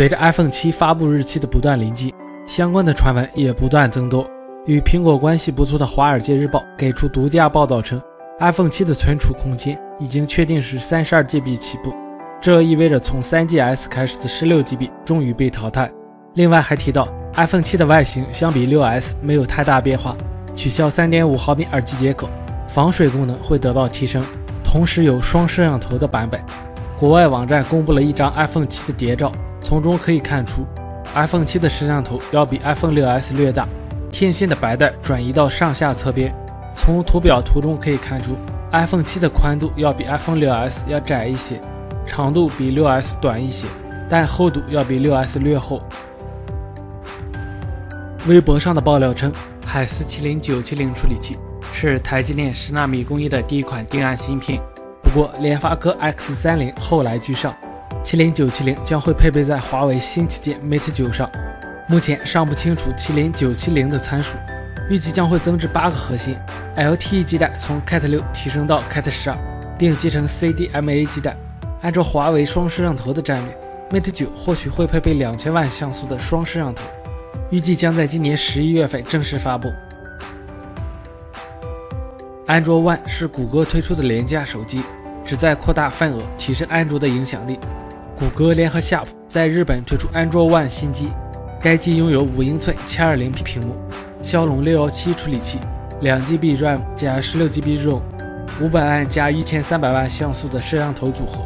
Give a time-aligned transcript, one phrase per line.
[0.00, 2.10] 随着 iPhone 7发布日期的不断临近，
[2.46, 4.26] 相关的传闻也不断增多。
[4.64, 8.00] 与苹果关系不错的《华尔街日报》给出独家报道称
[8.38, 11.92] ，iPhone 7的存储空间已经确定是 32GB 起步，
[12.40, 15.92] 这意味着从 3GS 开始的 16GB 终于被淘汰。
[16.32, 20.16] 另外还提到，iPhone 7的外形相比 6S 没有太大变化，
[20.56, 22.26] 取消3.5毫米耳机接口，
[22.68, 24.24] 防水功能会得到提升，
[24.64, 26.40] 同时有双摄像头的版本。
[26.98, 30.66] 国外网站公布了一张 iPhone 7的谍照，从中可以看出
[31.14, 33.68] ，iPhone 7的摄像头要比 iPhone 6S 略大。
[34.10, 36.34] 天线的白带转移到上下侧边，
[36.74, 38.36] 从图表图中可以看出
[38.72, 41.60] ，iPhone 7的宽度要比 iPhone 6S 要窄一些，
[42.04, 43.66] 长度比 6S 短一些，
[44.08, 45.80] 但厚度要比 6S 略厚。
[48.26, 49.32] 微博上的爆料称，
[49.64, 51.38] 海思麒麟970处理器
[51.72, 54.60] 是台积电十纳米工艺的第一款定案芯片，
[55.04, 57.54] 不过联发科 X30 后来居上，
[58.02, 61.30] 麒麟970将会配备在华为新旗舰 Mate 9上。
[61.88, 64.36] 目前尚不清楚麒麟970的参数，
[64.88, 66.36] 预计将会增至八个核心
[66.76, 69.36] ，LTE 基带从 Cat 六提升到 Cat 十二，
[69.78, 71.36] 并集成 CDMA 基带。
[71.82, 76.84] 按照华为双摄像头的战略，Mate 九或许会配备两千万像素的双摄像头，
[77.50, 79.68] 预计将在今年十一月份正式发布。
[82.46, 84.82] 安卓 One 是谷歌推出的廉价手机，
[85.24, 87.58] 旨在扩大份额，提升安卓的影响力。
[88.20, 91.08] 谷歌联合夏普在日本推出安卓 One 新机。
[91.58, 93.74] 该机拥有五英寸 720P 屏幕，
[94.22, 95.58] 骁龙617处理器
[96.02, 98.02] ，2GB RAM 加 16GB ROM，
[98.60, 101.42] 五百万加一千三百万像素的摄像头组合，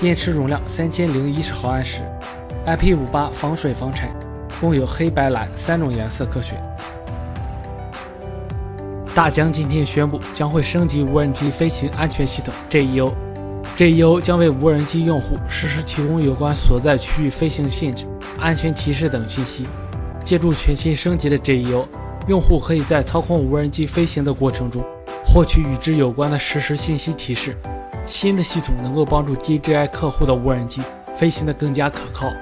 [0.00, 1.98] 电池容量三千零一十毫安时
[2.66, 4.08] ，IP58 防水防尘，
[4.60, 6.56] 共有黑白蓝三种颜色可选。
[9.12, 13.12] 大疆今天宣布将会升级无人机飞行安全系统 GEO
[13.76, 18.06] JEO 将为无人机用户实时提供有关所在区域飞行限制。
[18.38, 19.66] 安全提示等信息。
[20.24, 21.84] 借助全新升级的 JEO，
[22.28, 24.84] 用户可以在操控无人机飞行的过程中，
[25.24, 27.56] 获取与之有关的实时信息提示。
[28.06, 30.80] 新的系统能够帮助 DJI 客户的无人机
[31.16, 32.32] 飞行的更加可靠。